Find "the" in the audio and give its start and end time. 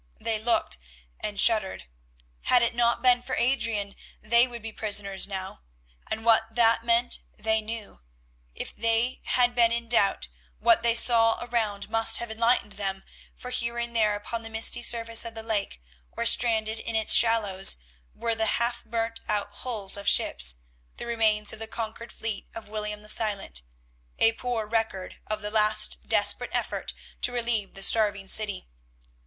14.41-14.49, 15.35-15.43, 18.33-18.47, 20.97-21.05, 21.59-21.67, 23.03-23.07, 25.41-25.51, 27.75-27.83